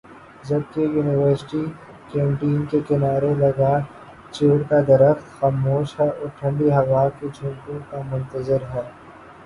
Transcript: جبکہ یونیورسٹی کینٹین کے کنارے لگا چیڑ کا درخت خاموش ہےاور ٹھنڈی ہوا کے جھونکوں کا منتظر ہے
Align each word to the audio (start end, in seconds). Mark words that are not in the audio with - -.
جبکہ 0.43 0.81
یونیورسٹی 0.87 1.61
کینٹین 2.09 2.65
کے 2.65 2.79
کنارے 2.87 3.33
لگا 3.35 3.73
چیڑ 4.31 4.57
کا 4.69 4.79
درخت 4.87 5.25
خاموش 5.35 5.87
ہےاور 5.99 6.29
ٹھنڈی 6.37 6.69
ہوا 6.71 7.07
کے 7.17 7.27
جھونکوں 7.29 7.79
کا 7.89 8.01
منتظر 8.09 8.61
ہے 8.73 8.81